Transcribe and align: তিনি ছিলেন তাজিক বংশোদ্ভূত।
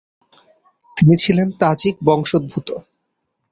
তিনি 0.97 1.15
ছিলেন 1.23 1.47
তাজিক 1.61 1.95
বংশোদ্ভূত। 2.03 2.69